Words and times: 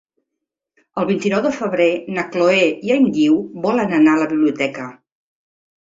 El 1.01 1.05
vint-i-nou 1.09 1.43
de 1.47 1.51
febrer 1.59 1.87
na 2.17 2.25
Chloé 2.33 2.65
i 2.89 2.97
en 2.99 3.09
Guiu 3.19 3.39
volen 3.69 3.97
anar 4.03 4.19
a 4.19 4.25
la 4.27 4.33
biblioteca. 4.37 4.93